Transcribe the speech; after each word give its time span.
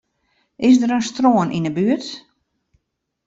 Is 0.67 0.75
der 0.79 0.91
in 0.95 1.05
strân 1.09 1.53
yn 1.57 1.67
'e 1.67 1.71
buert? 1.75 2.07